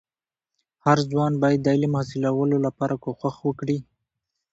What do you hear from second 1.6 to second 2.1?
د علم د